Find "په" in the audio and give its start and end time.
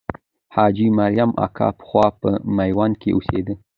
2.19-2.29